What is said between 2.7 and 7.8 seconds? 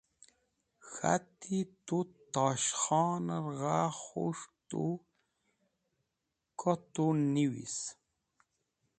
Khoner gha khus̃het tu, ko tu niwiz.